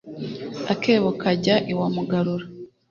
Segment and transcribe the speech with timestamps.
[0.73, 2.45] Akebo kajya iwa Mugarura.